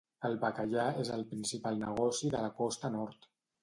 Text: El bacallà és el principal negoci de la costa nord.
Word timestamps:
El 0.29 0.37
bacallà 0.45 0.85
és 1.03 1.13
el 1.19 1.27
principal 1.35 1.79
negoci 1.85 2.35
de 2.37 2.45
la 2.49 2.53
costa 2.65 2.97
nord. 3.01 3.35